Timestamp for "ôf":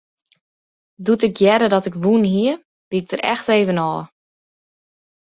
3.89-4.05